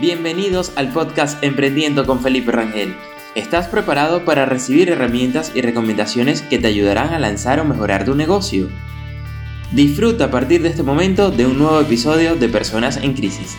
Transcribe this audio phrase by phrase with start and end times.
[0.00, 2.94] Bienvenidos al podcast Emprendiendo con Felipe Rangel.
[3.34, 8.14] ¿Estás preparado para recibir herramientas y recomendaciones que te ayudarán a lanzar o mejorar tu
[8.14, 8.68] negocio?
[9.72, 13.54] Disfruta a partir de este momento de un nuevo episodio de Personas en Crisis.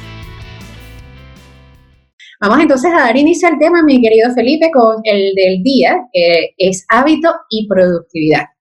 [2.42, 6.56] Vamos entonces a dar inicio al tema, mi querido Felipe, con el del día, que
[6.58, 8.53] es hábito y productividad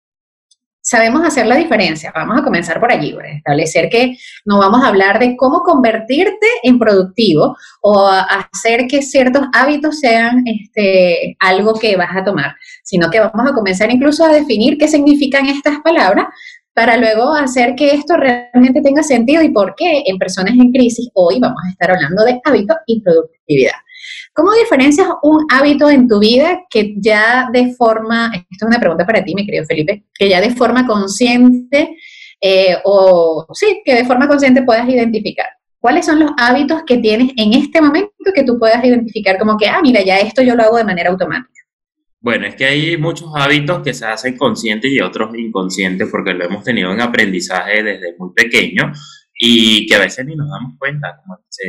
[0.92, 2.12] sabemos hacer la diferencia.
[2.14, 6.46] Vamos a comenzar por allí, por establecer que no vamos a hablar de cómo convertirte
[6.62, 13.08] en productivo o hacer que ciertos hábitos sean este, algo que vas a tomar, sino
[13.08, 16.26] que vamos a comenzar incluso a definir qué significan estas palabras
[16.74, 21.08] para luego hacer que esto realmente tenga sentido y por qué en personas en crisis
[21.14, 23.76] hoy vamos a estar hablando de hábitos y productividad.
[24.32, 29.06] ¿Cómo diferencias un hábito en tu vida que ya de forma, esto es una pregunta
[29.06, 31.96] para ti, mi querido Felipe, que ya de forma consciente
[32.40, 35.46] eh, o sí, que de forma consciente puedas identificar?
[35.78, 39.66] ¿Cuáles son los hábitos que tienes en este momento que tú puedas identificar como que,
[39.66, 41.52] ah, mira, ya esto yo lo hago de manera automática?
[42.20, 46.44] Bueno, es que hay muchos hábitos que se hacen conscientes y otros inconscientes porque lo
[46.44, 48.92] hemos tenido en aprendizaje desde muy pequeño
[49.36, 51.64] y que a veces ni nos damos cuenta, como se,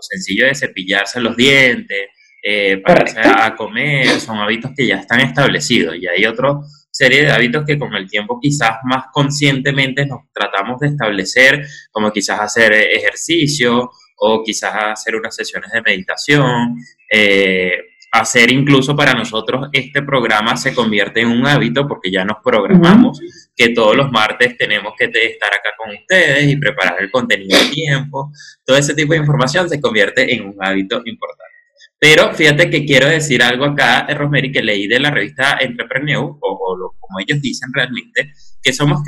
[0.00, 2.08] sencillo de cepillarse los dientes,
[2.42, 5.96] eh, pararse a comer, son hábitos que ya están establecidos.
[5.96, 6.54] Y hay otra
[6.90, 12.10] serie de hábitos que con el tiempo quizás más conscientemente nos tratamos de establecer, como
[12.12, 16.76] quizás hacer ejercicio o quizás hacer unas sesiones de meditación.
[17.12, 17.72] Eh,
[18.12, 23.20] hacer incluso para nosotros este programa se convierte en un hábito porque ya nos programamos
[23.54, 27.70] que todos los martes tenemos que estar acá con ustedes y preparar el contenido a
[27.70, 28.32] tiempo.
[28.64, 31.56] Todo ese tipo de información se convierte en un hábito importante.
[31.98, 36.38] Pero fíjate que quiero decir algo acá, Rosemary, que leí de la revista Entrepreneur, o,
[36.40, 39.00] o como ellos dicen realmente, que somos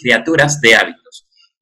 [0.00, 1.01] criaturas de hábitos.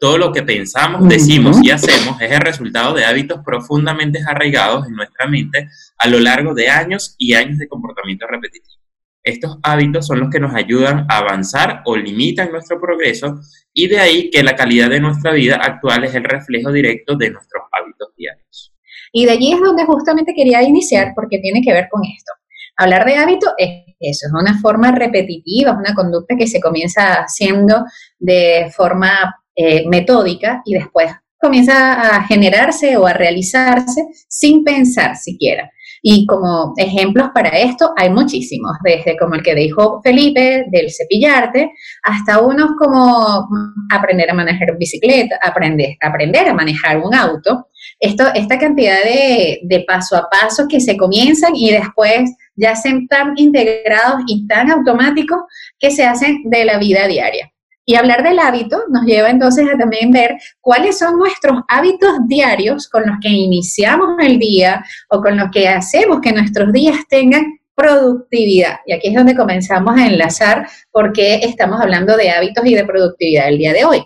[0.01, 4.95] Todo lo que pensamos, decimos y hacemos es el resultado de hábitos profundamente arraigados en
[4.95, 8.81] nuestra mente a lo largo de años y años de comportamiento repetitivo.
[9.23, 13.41] Estos hábitos son los que nos ayudan a avanzar o limitan nuestro progreso
[13.75, 17.31] y de ahí que la calidad de nuestra vida actual es el reflejo directo de
[17.33, 18.73] nuestros hábitos diarios.
[19.13, 22.33] Y de allí es donde justamente quería iniciar porque tiene que ver con esto.
[22.75, 27.17] Hablar de hábito es eso, es una forma repetitiva, es una conducta que se comienza
[27.17, 27.85] haciendo
[28.19, 35.71] de forma eh, metódica y después comienza a generarse o a realizarse sin pensar siquiera.
[36.03, 41.73] Y como ejemplos para esto hay muchísimos, desde como el que dijo Felipe, del cepillarte,
[42.03, 43.47] hasta unos como
[43.93, 47.67] aprender a manejar bicicleta, aprender, aprender a manejar un auto.
[47.99, 52.91] Esto, esta cantidad de, de paso a paso que se comienzan y después ya se
[53.09, 55.41] tan integrados y tan automáticos
[55.79, 57.53] que se hacen de la vida diaria.
[57.91, 62.89] Y hablar del hábito nos lleva entonces a también ver cuáles son nuestros hábitos diarios
[62.89, 67.59] con los que iniciamos el día o con los que hacemos que nuestros días tengan
[67.75, 68.77] productividad.
[68.87, 72.85] Y aquí es donde comenzamos a enlazar por qué estamos hablando de hábitos y de
[72.85, 74.05] productividad el día de hoy.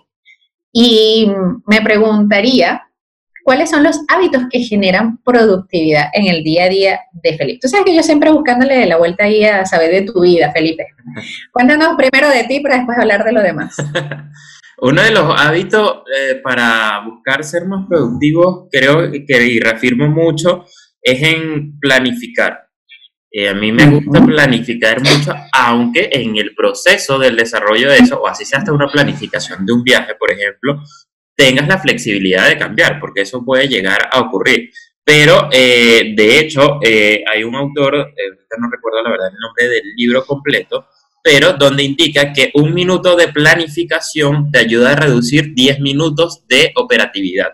[0.72, 1.30] Y
[1.66, 2.88] me preguntaría,
[3.44, 7.60] cuáles son los hábitos que generan productividad en el día a día de Felipe.
[7.62, 10.86] Tú sabes que yo siempre buscándole la vuelta ahí a saber de tu vida, Felipe.
[11.52, 13.76] Cuéntanos primero de ti para después hablar de lo demás.
[14.78, 20.64] Uno de los hábitos eh, para buscar ser más productivos, creo que y reafirmo mucho,
[21.00, 22.64] es en planificar.
[23.30, 28.20] Eh, a mí me gusta planificar mucho, aunque en el proceso del desarrollo de eso,
[28.20, 30.82] o así sea hasta una planificación de un viaje, por ejemplo,
[31.36, 34.70] tengas la flexibilidad de cambiar, porque eso puede llegar a ocurrir.
[35.04, 39.68] Pero, eh, de hecho, eh, hay un autor, eh, no recuerdo la verdad el nombre
[39.68, 40.86] del libro completo,
[41.22, 46.72] pero donde indica que un minuto de planificación te ayuda a reducir 10 minutos de
[46.76, 47.52] operatividad.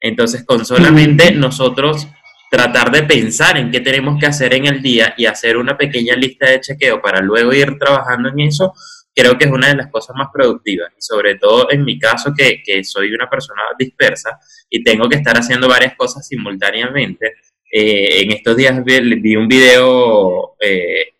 [0.00, 2.06] Entonces, con solamente nosotros
[2.50, 6.14] tratar de pensar en qué tenemos que hacer en el día y hacer una pequeña
[6.14, 8.72] lista de chequeo para luego ir trabajando en eso,
[9.16, 12.34] creo que es una de las cosas más productivas, y sobre todo en mi caso
[12.36, 14.38] que, que soy una persona dispersa
[14.68, 17.36] y tengo que estar haciendo varias cosas simultáneamente.
[17.72, 21.14] Eh, en estos días vi, un video eh,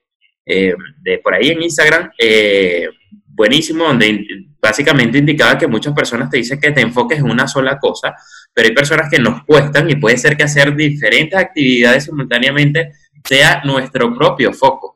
[0.44, 2.10] eh, de por ahí en Instagram
[3.26, 4.24] buenísimo donde
[4.60, 8.14] básicamente indicaba que muchas personas te dicen que te enfoques en una sola cosa,
[8.52, 12.92] pero hay personas que nos cuestan y puede ser que hacer diferentes actividades simultáneamente
[13.24, 14.95] sea nuestro propio foco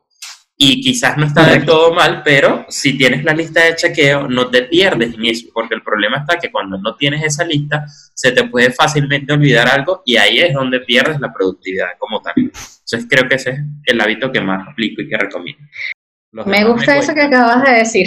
[0.63, 4.47] y quizás no está del todo mal, pero si tienes la lista de chequeo, no
[4.51, 8.31] te pierdes en eso, porque el problema está que cuando no tienes esa lista, se
[8.31, 12.33] te puede fácilmente olvidar algo y ahí es donde pierdes la productividad como tal.
[12.37, 15.63] Entonces creo que ese es el hábito que más aplico y que recomiendo.
[16.45, 18.05] me gusta eso que acabas de decir.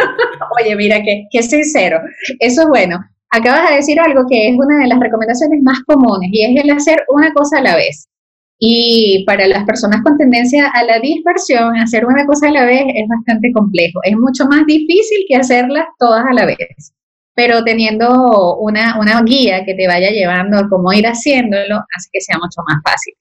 [0.62, 2.00] Oye, mira, qué, qué sincero.
[2.38, 3.04] Eso es bueno.
[3.30, 6.70] acabas de decir algo que es una de las recomendaciones más comunes y es el
[6.70, 8.08] hacer una cosa a la vez.
[8.64, 12.84] Y para las personas con tendencia a la dispersión, hacer una cosa a la vez
[12.94, 13.98] es bastante complejo.
[14.04, 16.94] Es mucho más difícil que hacerlas todas a la vez.
[17.34, 22.20] Pero teniendo una, una guía que te vaya llevando a cómo ir haciéndolo, hace que
[22.20, 23.14] sea mucho más fácil.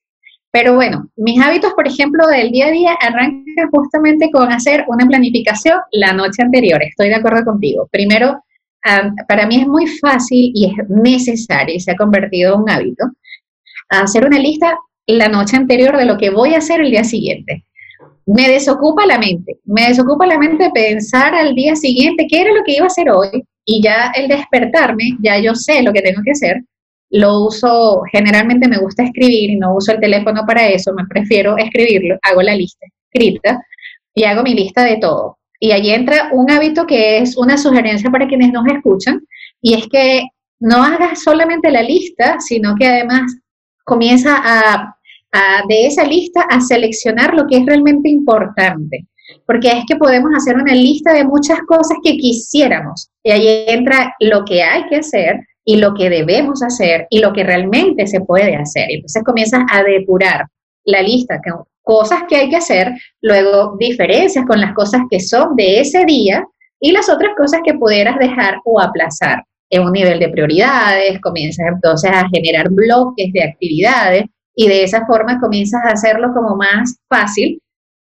[0.51, 5.07] Pero bueno, mis hábitos, por ejemplo, del día a día arrancan justamente con hacer una
[5.07, 6.83] planificación la noche anterior.
[6.83, 7.89] Estoy de acuerdo contigo.
[7.91, 8.43] Primero,
[9.27, 13.05] para mí es muy fácil y es necesario y se ha convertido en un hábito
[13.89, 17.65] hacer una lista la noche anterior de lo que voy a hacer el día siguiente.
[18.25, 22.63] Me desocupa la mente, me desocupa la mente pensar al día siguiente qué era lo
[22.63, 26.21] que iba a hacer hoy y ya el despertarme, ya yo sé lo que tengo
[26.23, 26.61] que hacer.
[27.09, 31.57] Lo uso, generalmente me gusta escribir y no uso el teléfono para eso, me prefiero
[31.57, 33.61] escribirlo, hago la lista escrita
[34.13, 35.37] y hago mi lista de todo.
[35.59, 39.21] Y ahí entra un hábito que es una sugerencia para quienes nos escuchan
[39.61, 40.23] y es que
[40.59, 43.31] no hagas solamente la lista, sino que además
[43.85, 44.95] comienza a,
[45.67, 49.05] de esa lista a seleccionar lo que es realmente importante.
[49.45, 53.09] Porque es que podemos hacer una lista de muchas cosas que quisiéramos.
[53.23, 57.31] Y ahí entra lo que hay que hacer y lo que debemos hacer y lo
[57.31, 58.87] que realmente se puede hacer.
[58.89, 60.47] Entonces comienzas a depurar
[60.83, 61.39] la lista
[61.83, 62.91] cosas que hay que hacer,
[63.21, 66.45] luego diferencias con las cosas que son de ese día
[66.79, 71.65] y las otras cosas que pudieras dejar o aplazar en un nivel de prioridades, comienzas
[71.73, 76.97] entonces a generar bloques de actividades y de esa forma comienzas a hacerlo como más
[77.07, 77.61] fácil,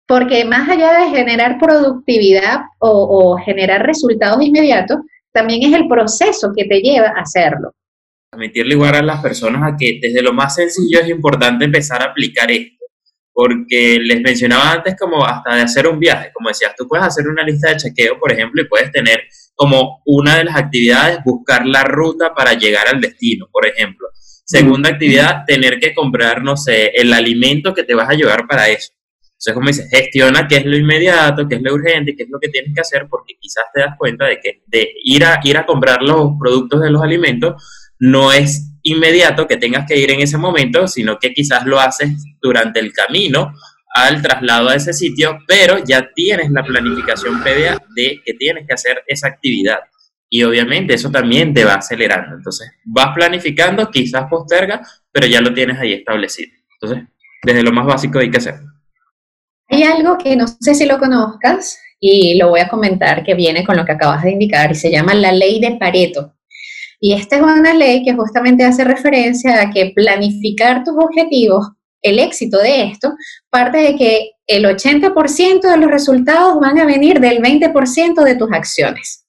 [0.08, 5.00] porque más allá de generar productividad o, generar resultados inmediatos,
[5.34, 7.72] también es el proceso que te lleva a hacerlo.
[8.32, 12.12] Permitirle igual a las personas a que desde lo más sencillo es importante empezar a
[12.12, 12.86] aplicar esto,
[13.34, 17.28] porque les mencionaba antes como hasta de hacer un viaje, como decías, tú puedes hacer
[17.28, 19.22] una lista de chequeo, por ejemplo, y puedes tener
[19.56, 24.08] como una de las actividades buscar la ruta para llegar al destino, por ejemplo.
[24.46, 28.70] Segunda actividad, tener que comprar, no sé, el alimento que te vas a llevar para
[28.70, 28.92] eso.
[29.22, 32.40] Entonces, como dices, gestiona qué es lo inmediato, qué es lo urgente, qué es lo
[32.40, 35.58] que tienes que hacer, porque quizás te das cuenta de que de ir a, ir
[35.58, 37.64] a comprar los productos de los alimentos
[38.00, 42.12] no es inmediato que tengas que ir en ese momento, sino que quizás lo haces
[42.42, 43.52] durante el camino
[43.96, 48.74] al traslado a ese sitio, pero ya tienes la planificación previa de que tienes que
[48.74, 49.80] hacer esa actividad.
[50.30, 52.36] Y obviamente eso también te va acelerando.
[52.36, 54.82] Entonces, vas planificando, quizás posterga,
[55.14, 56.52] pero ya lo tienes ahí establecido.
[56.74, 57.08] Entonces,
[57.42, 58.56] desde lo más básico hay que hacer.
[59.70, 63.64] Hay algo que no sé si lo conozcas y lo voy a comentar que viene
[63.64, 66.34] con lo que acabas de indicar y se llama la ley de Pareto.
[67.00, 71.70] Y esta es una ley que justamente hace referencia a que planificar tus objetivos
[72.06, 73.14] el éxito de esto
[73.50, 78.52] parte de que el 80% de los resultados van a venir del 20% de tus
[78.52, 79.26] acciones.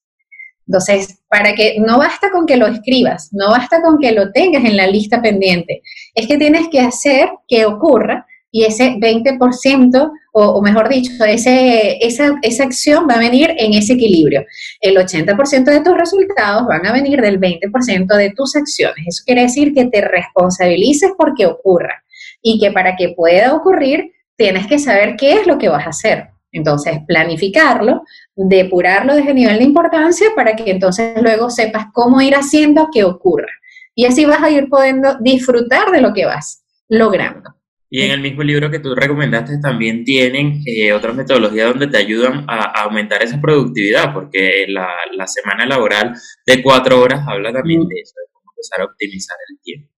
[0.68, 4.64] Entonces, para que no basta con que lo escribas, no basta con que lo tengas
[4.64, 5.80] en la lista pendiente,
[6.14, 12.38] es que tienes que hacer que ocurra y ese 20%, o, mejor dicho, ese, esa,
[12.42, 14.44] esa acción va a venir en ese equilibrio.
[14.80, 19.04] El 80% de tus resultados van a venir del 20% de tus acciones.
[19.06, 22.02] Eso quiere decir que te responsabilices porque ocurra
[22.48, 25.90] y que para que pueda ocurrir tienes que saber qué es lo que vas a
[25.90, 26.28] hacer.
[26.52, 28.02] Entonces, planificarlo,
[28.36, 33.02] depurarlo desde el nivel de importancia para que entonces luego sepas cómo ir haciendo que
[33.02, 33.50] ocurra.
[33.96, 37.50] Y así vas a ir pudiendo disfrutar de lo que vas logrando.
[37.90, 41.96] Y en el mismo libro que tú recomendaste también tienen eh, otras metodologías donde te
[41.96, 46.14] ayudan a, aumentar esa productividad, porque la, la, semana laboral
[46.46, 49.95] de cuatro horas habla también de eso, de cómo empezar a optimizar el tiempo.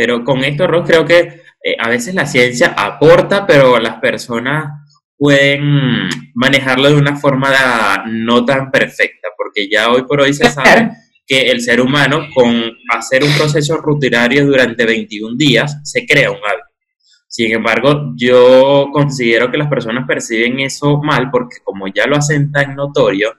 [0.00, 1.18] Pero con esto, Ross, creo que
[1.62, 4.64] eh, a veces la ciencia aporta, pero las personas
[5.14, 10.92] pueden manejarlo de una forma no tan perfecta, porque ya hoy por hoy se sabe
[11.26, 16.38] que el ser humano con hacer un proceso rutinario durante 21 días se crea un
[16.38, 16.64] hábito.
[17.28, 22.50] Sin embargo, yo considero que las personas perciben eso mal porque como ya lo hacen
[22.50, 23.34] tan notorio,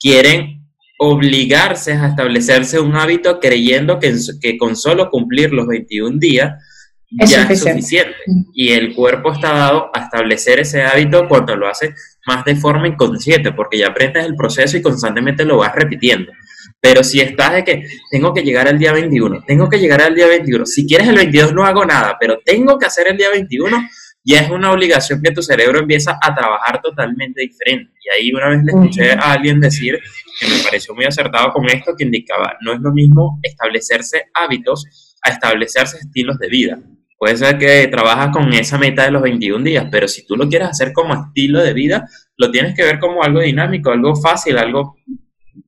[0.00, 0.57] quieren
[0.98, 6.62] obligarse a establecerse un hábito creyendo que, que con solo cumplir los 21 días
[7.10, 8.14] ya es suficiente.
[8.52, 11.94] Y el cuerpo está dado a establecer ese hábito cuando lo hace
[12.26, 16.32] más de forma inconsciente, porque ya aprendes el proceso y constantemente lo vas repitiendo.
[16.80, 20.14] Pero si estás de que tengo que llegar al día 21, tengo que llegar al
[20.14, 23.30] día 21, si quieres el 22 no hago nada, pero tengo que hacer el día
[23.30, 23.88] 21,
[24.28, 27.92] ya es una obligación que tu cerebro empieza a trabajar totalmente diferente.
[28.04, 29.98] Y ahí una vez le escuché a alguien decir,
[30.38, 35.16] que me pareció muy acertado con esto, que indicaba, no es lo mismo establecerse hábitos
[35.22, 36.78] a establecerse estilos de vida.
[37.16, 40.46] Puede ser que trabajas con esa meta de los 21 días, pero si tú lo
[40.46, 42.06] quieres hacer como estilo de vida,
[42.36, 44.96] lo tienes que ver como algo dinámico, algo fácil, algo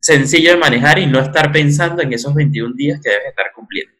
[0.00, 4.00] sencillo de manejar y no estar pensando en esos 21 días que debes estar cumpliendo.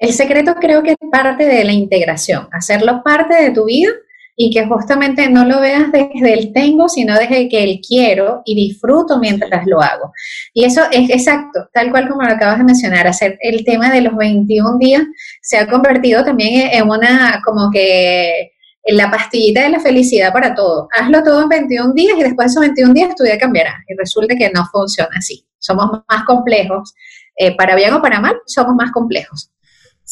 [0.00, 3.90] El secreto creo que es parte de la integración, hacerlo parte de tu vida
[4.34, 8.54] y que justamente no lo veas desde el tengo, sino desde que el quiero y
[8.54, 10.10] disfruto mientras lo hago.
[10.54, 14.00] Y eso es exacto, tal cual como lo acabas de mencionar, hacer el tema de
[14.00, 15.02] los 21 días
[15.42, 18.52] se ha convertido también en una como que
[18.82, 20.88] en la pastillita de la felicidad para todo.
[20.98, 23.84] Hazlo todo en 21 días y después de esos 21 días tu vida cambiará.
[23.86, 25.44] Y resulta que no funciona así.
[25.58, 26.94] Somos más complejos.
[27.36, 29.50] Eh, para bien o para mal, somos más complejos.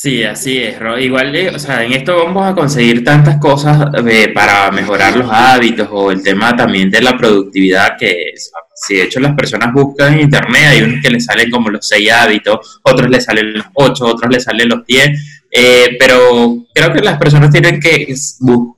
[0.01, 4.29] Sí, así es, Igual, eh, o sea, en esto vamos a conseguir tantas cosas eh,
[4.33, 8.33] para mejorar los hábitos o el tema también de la productividad que,
[8.77, 11.89] si de hecho las personas buscan en internet, hay unos que les salen como los
[11.89, 16.93] seis hábitos, otros les salen los ocho, otros les salen los diez, eh, pero creo
[16.93, 18.15] que las personas tienen que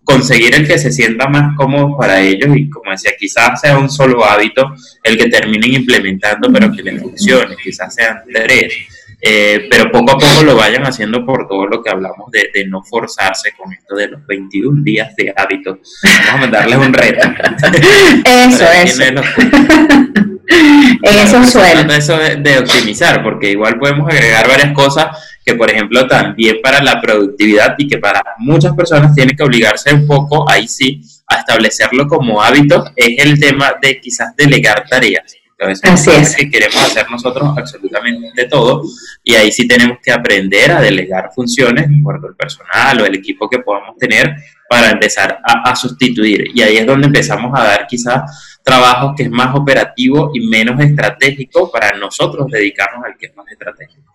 [0.02, 3.90] conseguir el que se sienta más cómodo para ellos y como decía, quizás sea un
[3.90, 4.74] solo hábito
[5.04, 8.72] el que terminen implementando, pero que les funcione, quizás sean tres.
[9.22, 12.82] Eh, pero poco a poco lo vayan haciendo por todo lo que hablamos de, no
[12.82, 15.78] forzarse con esto de los 21 días de hábito.
[16.02, 17.28] Vamos a mandarles un reto.
[18.24, 19.02] Eso, eso.
[21.02, 21.96] eso suele.
[21.96, 25.08] Eso de, de optimizar, porque igual podemos agregar varias cosas
[25.44, 29.92] que, por ejemplo, también para la productividad y que para muchas personas tiene que obligarse
[29.92, 35.39] un poco, ahí sí, a establecerlo como hábito, es el tema de quizás delegar tareas
[35.60, 36.36] Así es.
[36.36, 38.82] que queremos hacer nosotros absolutamente todo
[39.22, 43.14] y ahí sí tenemos que aprender a delegar funciones de acuerdo al personal o el
[43.14, 44.36] equipo que podamos tener
[44.70, 46.46] para empezar a, sustituir.
[46.54, 50.80] Y ahí es donde empezamos a dar quizás trabajos que es más operativo y menos
[50.80, 54.14] estratégico para nosotros dedicarnos al que es más estratégico.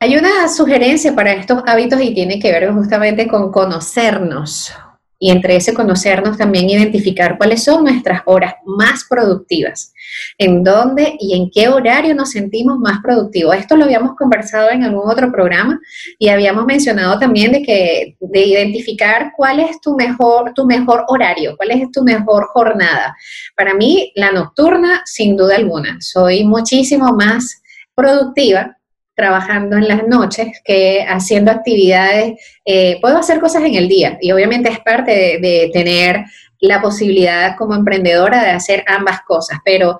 [0.00, 4.72] Hay una sugerencia para estos hábitos y tiene que ver justamente con conocernos
[5.18, 9.92] y entre ese conocernos también identificar cuáles son nuestras horas más productivas,
[10.38, 13.56] en dónde y en qué horario nos sentimos más productivos.
[13.56, 15.80] Esto lo habíamos conversado en algún otro programa
[16.18, 21.56] y habíamos mencionado también de que de identificar cuál es tu mejor tu mejor horario,
[21.56, 23.16] cuál es tu mejor jornada.
[23.56, 25.96] Para mí la nocturna sin duda alguna.
[26.00, 27.62] Soy muchísimo más
[27.94, 28.77] productiva
[29.18, 32.34] trabajando en las noches que haciendo actividades.
[32.64, 36.24] Eh, puedo hacer cosas en el día y obviamente es parte de, tener
[36.60, 39.98] la posibilidad como emprendedora de hacer ambas cosas, pero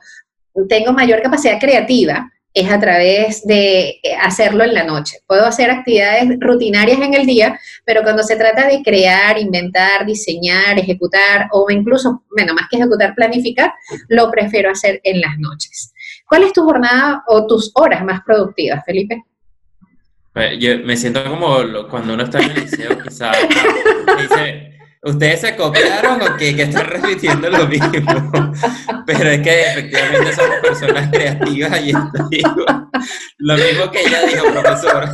[0.68, 5.18] tengo mayor capacidad creativa es a través de eh, hacerlo en la noche.
[5.26, 10.78] Puedo hacer actividades rutinarias en el día, pero cuando se trata de crear, inventar, diseñar,
[10.78, 13.72] ejecutar o incluso, bueno, más que ejecutar, planificar,
[14.08, 15.92] lo prefiero hacer en las noches.
[16.26, 19.24] ¿Cuál es tu jornada o tus horas más productivas, Felipe?
[20.32, 21.56] Pues, yo me siento como
[21.88, 23.36] cuando uno está en el liceo, quizás,
[24.20, 26.54] dice, ¿ustedes se copiaron o qué?
[26.54, 27.90] Que están repitiendo lo mismo.
[29.06, 32.28] Pero es que efectivamente somos personas creativas y esto
[33.38, 35.10] Lo mismo que ella dijo, profesor.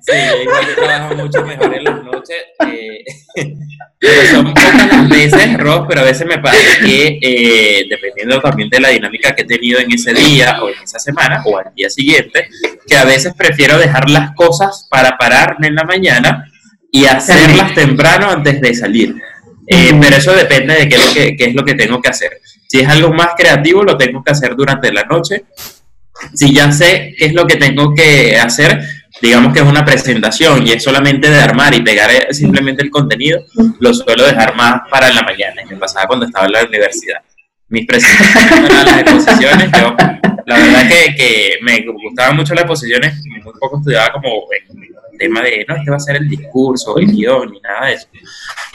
[0.00, 2.36] Sí, igual yo trabajo mucho mejor en las noches.
[2.66, 3.04] Eh,
[3.98, 8.68] pero son pocas las veces, Ross, pero a veces me parece que, eh, dependiendo también
[8.70, 11.74] de la dinámica que he tenido en ese día o en esa semana o al
[11.74, 12.48] día siguiente,
[12.86, 16.50] que a veces prefiero dejar las cosas para pararme en la mañana
[16.90, 19.14] y hacerlas temprano antes de salir.
[19.66, 22.08] Eh, pero eso depende de qué es, lo que, qué es lo que tengo que
[22.08, 22.40] hacer.
[22.66, 25.44] Si es algo más creativo, lo tengo que hacer durante la noche
[26.34, 28.80] si ya sé qué es lo que tengo que hacer,
[29.20, 32.90] digamos que es una presentación y es solamente de armar y pegar eh, simplemente el
[32.90, 33.44] contenido,
[33.80, 35.62] lo suelo dejar más para la mañana.
[35.68, 37.18] Me pasaba cuando estaba en la universidad.
[37.68, 39.96] Mis presentaciones las exposiciones, yo
[40.44, 45.40] la verdad que, que me gustaban mucho las exposiciones, muy poco estudiaba como el tema
[45.40, 48.08] de, no, este va a ser el discurso, el guion, ni nada de eso.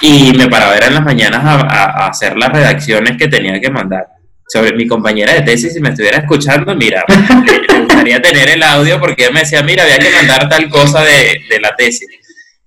[0.02, 4.17] Y me paraba era en las mañanas a hacer las redacciones que tenía que mandar
[4.48, 9.00] sobre mi compañera de tesis, si me estuviera escuchando, mira, le, gustaría tener el audio
[9.00, 12.08] porque ella me decía, mira, había que mandar tal cosa de, de, la tesis.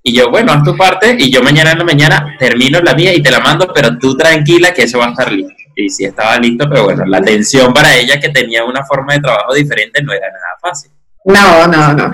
[0.02, 3.14] Y yo, bueno, haz tu parte y yo mañana en la mañana termino la mía
[3.14, 5.54] y te la mando, pero tú tranquila que eso va a estar listo.
[5.74, 9.20] Y sí estaba listo, pero bueno, la tensión para ella que tenía una forma de
[9.20, 10.90] trabajo diferente no era nada fácil.
[11.24, 12.12] No, no, no.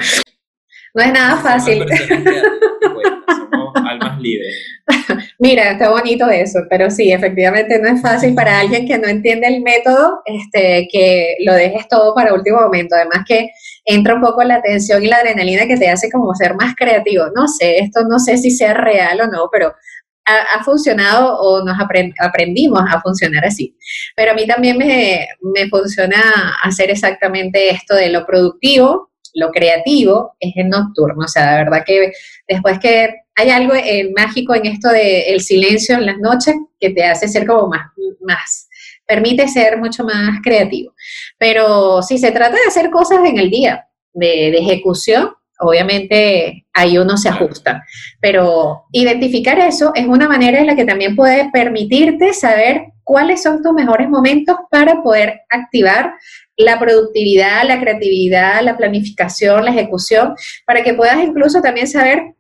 [0.95, 1.85] No es nada fácil.
[3.29, 4.55] Somos almas libres.
[5.39, 9.47] Mira, está bonito eso, pero sí, efectivamente no es fácil para alguien que no entiende
[9.49, 12.95] el método, este, que lo dejes todo para último momento.
[12.95, 13.51] Además que
[13.85, 17.27] entra un poco la tensión y la adrenalina que te hace como ser más creativo.
[17.35, 19.75] No sé, esto no sé si sea real o no, pero
[20.25, 21.77] ha, funcionado o nos
[22.21, 23.77] aprendimos a funcionar así.
[24.17, 30.35] Pero a mí también me, me funciona hacer exactamente esto de lo productivo, lo creativo,
[30.41, 31.25] es el nocturno.
[31.25, 32.13] O sea, de verdad que
[32.49, 36.91] después que hay algo eh, mágico en esto del el silencio en las noches que
[36.91, 38.69] te hace ser como más, más
[39.07, 40.93] permite ser mucho más creativo.
[41.39, 46.97] Pero si se trata de hacer cosas en el día, de, de ejecución, obviamente ahí
[46.97, 47.83] uno se ajusta.
[48.21, 53.63] Pero identificar eso es una manera en la que también puede permitirte saber cuáles son
[53.63, 56.15] tus mejores momentos para poder activar
[56.57, 60.35] la productividad, la creatividad, la planificación, la ejecución,
[60.67, 62.35] para que puedas incluso también saber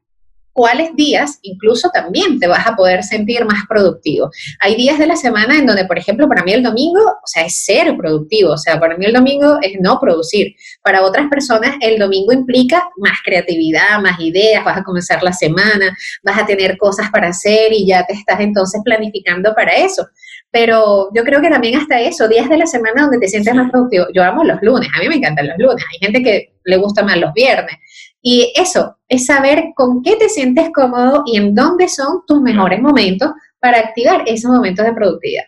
[0.56, 4.30] cuáles días incluso también te vas a poder sentir más productivo.
[4.60, 7.44] Hay días de la semana en donde, por ejemplo, para mí el domingo, o sea,
[7.44, 10.54] es ser productivo, o sea, para mí el domingo es no producir.
[10.82, 15.94] Para otras personas el domingo implica más creatividad, más ideas, vas a comenzar la semana,
[16.24, 20.08] vas a tener cosas para hacer y ya te estás entonces planificando para eso.
[20.58, 23.70] Pero yo creo que también hasta eso, días de la semana donde te sientes más
[23.70, 24.06] productivo.
[24.14, 25.84] Yo amo los lunes, a mí me encantan los lunes.
[25.92, 27.76] Hay gente que le gusta más los viernes.
[28.22, 32.80] Y eso, es saber con qué te sientes cómodo y en dónde son tus mejores
[32.80, 35.44] momentos para activar esos momentos de productividad.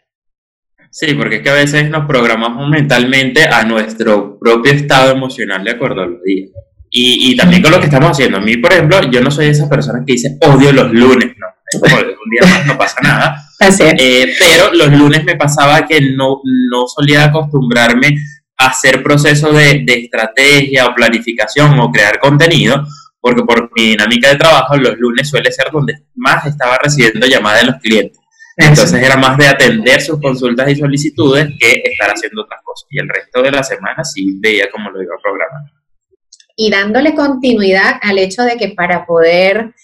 [0.90, 5.70] Sí, porque es que a veces nos programamos mentalmente a nuestro propio estado emocional de
[5.70, 6.50] acuerdo a los días.
[6.90, 8.36] Y, también con lo que estamos haciendo.
[8.36, 11.46] A mí, por ejemplo, yo no soy esa persona que dice odio los lunes, no.
[11.80, 13.47] un día más no pasa nada.
[13.60, 18.16] Eh, pero los lunes me pasaba que no, no solía acostumbrarme
[18.56, 22.84] hacer procesos de, de, estrategia o planificación o crear contenido,
[23.20, 27.62] porque por mi dinámica de trabajo los lunes suele ser donde más estaba recibiendo llamadas
[27.62, 28.18] de los clientes.
[28.56, 32.88] Entonces era más de atender sus consultas y solicitudes que estar haciendo otras cosas.
[32.90, 35.62] Y el resto de la semana sí veía cómo lo iba a programar.
[36.56, 39.74] Y dándole continuidad al hecho de que para poder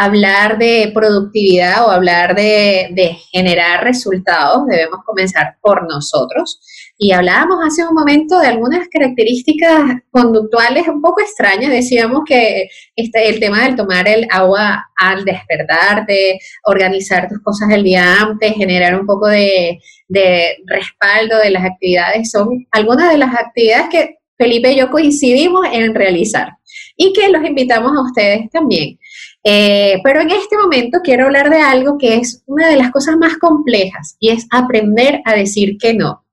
[0.00, 6.58] hablar de productividad o hablar de, generar resultados debemos comenzar por nosotros
[6.96, 11.70] y hablábamos hace un momento de algunas características conductuales un poco extrañas.
[11.70, 17.84] Decíamos que este, el tema del tomar el agua al despertarte, organizar tus cosas el
[17.84, 19.78] día antes, generar un poco de
[20.66, 25.94] respaldo de las actividades, son algunas de las actividades que Felipe y yo coincidimos en
[25.94, 26.52] realizar
[27.00, 28.98] y que los invitamos a ustedes también.
[29.42, 33.16] Eh, pero en este momento quiero hablar de algo que es una de las cosas
[33.16, 36.26] más complejas y es aprender a decir que no.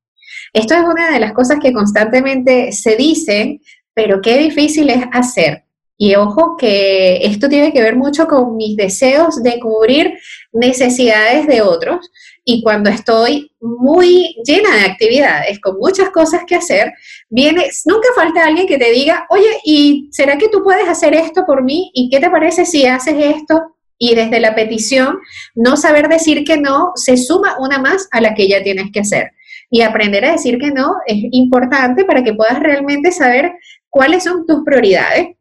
[0.52, 3.62] Esto es una de las cosas que constantemente se dicen,
[3.94, 5.63] pero qué difícil es hacer.
[5.98, 10.20] Y ojo que esto tiene que ver mucho con mis deseos de cubrir
[10.52, 12.12] necesidades de otros.
[12.50, 16.94] Y cuando estoy muy llena de actividades, con muchas cosas que hacer,
[17.30, 21.44] viene, nunca falta alguien que te diga, oye, ¿y será que tú puedes hacer esto
[21.46, 21.92] por mí?
[21.94, 23.76] ¿Y qué te parece si haces esto?
[23.98, 25.18] Y desde la petición,
[25.56, 29.02] no saber decir que no, se suma una más a la que ya tienes que
[29.02, 29.32] hacer.
[29.70, 33.52] Y aprender a decir que no es importante para que puedas realmente saber
[33.90, 35.36] cuáles son tus prioridades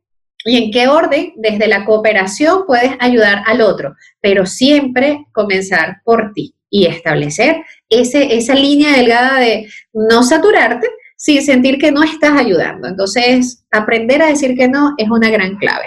[0.45, 6.33] y en qué orden desde la cooperación puedes ayudar al otro, pero siempre comenzar por
[6.33, 7.57] ti y establecer
[7.89, 12.87] ese, esa línea delgada de no saturarte sin sentir que no estás ayudando.
[12.87, 15.87] Entonces, aprender a decir que no es una gran clave.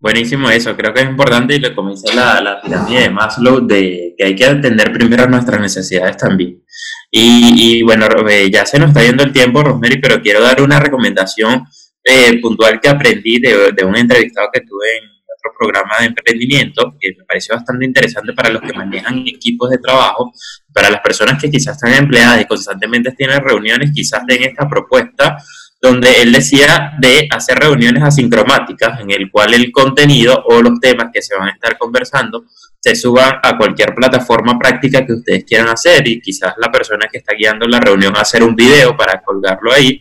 [0.00, 4.14] Buenísimo eso, creo que es importante y lo comienza la, la pirámide de Maslow de
[4.18, 6.60] que hay que atender primero nuestras necesidades también.
[7.08, 10.80] Y, bueno, eh, ya se nos está yendo el tiempo, Rosemary, pero quiero dar una
[10.80, 11.64] recomendación
[12.02, 15.11] eh, puntual que aprendí de, de, un entrevistado que tuve en
[15.58, 20.32] programa de emprendimiento, que me pareció bastante interesante para los que manejan equipos de trabajo,
[20.72, 25.36] para las personas que quizás están empleadas y constantemente tienen reuniones, quizás den esta propuesta
[25.82, 31.08] donde él decía de hacer reuniones asincromáticas en el cual el contenido o los temas
[31.12, 32.44] que se van a estar conversando
[32.78, 37.18] se suban a cualquier plataforma práctica que ustedes quieran hacer y quizás la persona que
[37.18, 40.00] está guiando la reunión hacer un video para colgarlo ahí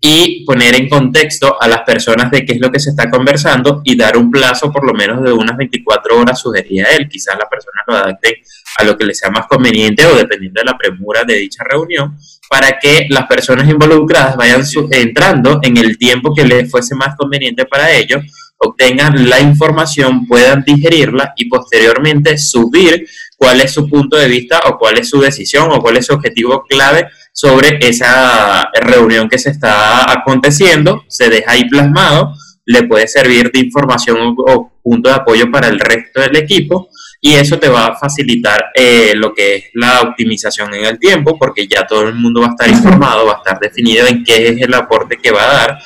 [0.00, 3.82] y poner en contexto a las personas de qué es lo que se está conversando
[3.84, 7.08] y dar un plazo por lo menos de unas 24 horas, sugería él.
[7.08, 8.42] Quizás la persona lo adapte
[8.78, 12.16] a lo que le sea más conveniente o dependiendo de la premura de dicha reunión,
[12.48, 17.64] para que las personas involucradas vayan entrando en el tiempo que les fuese más conveniente
[17.66, 18.22] para ellos,
[18.58, 23.04] obtengan la información, puedan digerirla y posteriormente subir
[23.36, 26.14] cuál es su punto de vista o cuál es su decisión o cuál es su
[26.14, 27.08] objetivo clave
[27.40, 33.60] sobre esa reunión que se está aconteciendo, se deja ahí plasmado, le puede servir de
[33.60, 36.88] información o punto de apoyo para el resto del equipo
[37.20, 41.38] y eso te va a facilitar eh, lo que es la optimización en el tiempo
[41.38, 44.48] porque ya todo el mundo va a estar informado, va a estar definido en qué
[44.48, 45.78] es el aporte que va a dar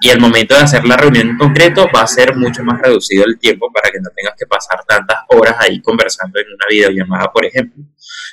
[0.00, 3.24] y el momento de hacer la reunión en concreto va a ser mucho más reducido
[3.24, 7.30] el tiempo para que no tengas que pasar tantas horas ahí conversando en una videollamada,
[7.30, 7.84] por ejemplo.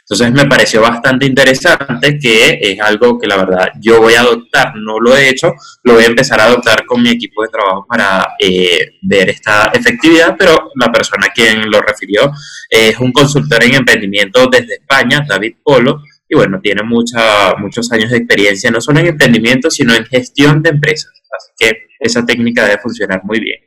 [0.01, 4.73] Entonces me pareció bastante interesante que es algo que la verdad yo voy a adoptar,
[4.77, 5.53] no lo he hecho,
[5.83, 9.69] lo voy a empezar a adoptar con mi equipo de trabajo para eh, ver esta
[9.73, 12.31] efectividad, pero la persona quien lo refirió
[12.69, 18.11] es un consultor en emprendimiento desde España, David Polo, y bueno, tiene mucha, muchos años
[18.11, 21.11] de experiencia, no solo en emprendimiento, sino en gestión de empresas.
[21.37, 23.59] Así que esa técnica debe funcionar muy bien.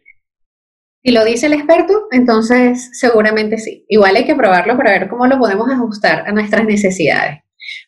[1.03, 3.87] Si lo dice el experto, entonces seguramente sí.
[3.88, 7.38] Igual hay que probarlo para ver cómo lo podemos ajustar a nuestras necesidades.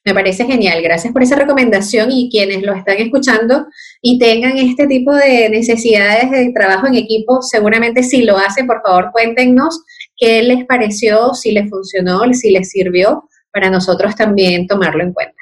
[0.04, 0.82] Me parece genial.
[0.82, 3.66] Gracias por esa recomendación y quienes lo están escuchando
[4.00, 8.80] y tengan este tipo de necesidades de trabajo en equipo, seguramente si lo hacen, por
[8.82, 9.82] favor cuéntenos
[10.16, 15.36] qué les pareció, si les funcionó, si les sirvió, para nosotros también tomarlo en cuenta.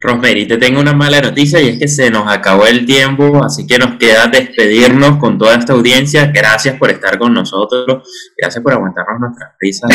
[0.00, 3.66] Rosemary, te tengo una mala noticia y es que se nos acabó el tiempo, así
[3.66, 6.30] que nos queda despedirnos con toda esta audiencia.
[6.32, 9.90] Gracias por estar con nosotros, gracias por aguantarnos nuestras prisas.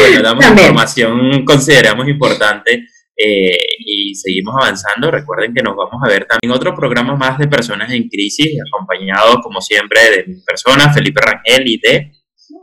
[0.00, 2.86] bueno, damos información consideramos importante
[3.16, 5.08] eh, y seguimos avanzando.
[5.12, 9.40] Recuerden que nos vamos a ver también otro programa más de personas en crisis, acompañado
[9.40, 12.12] como siempre de mi persona, Felipe Rangel y de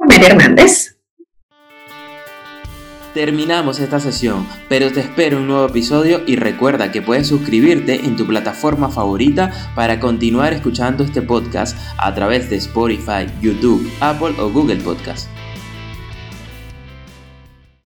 [0.06, 0.95] María Hernández.
[3.16, 8.18] Terminamos esta sesión, pero te espero un nuevo episodio y recuerda que puedes suscribirte en
[8.18, 14.50] tu plataforma favorita para continuar escuchando este podcast a través de Spotify, YouTube, Apple o
[14.50, 15.30] Google Podcast.